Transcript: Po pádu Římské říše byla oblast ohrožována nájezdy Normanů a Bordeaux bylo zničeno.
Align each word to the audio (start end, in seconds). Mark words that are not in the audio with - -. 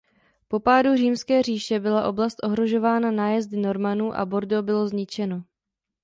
Po 0.47 0.59
pádu 0.59 0.95
Římské 0.95 1.41
říše 1.41 1.79
byla 1.79 2.07
oblast 2.07 2.37
ohrožována 2.43 3.11
nájezdy 3.11 3.57
Normanů 3.57 4.13
a 4.15 4.25
Bordeaux 4.25 4.65
bylo 4.65 4.87
zničeno. 4.87 5.43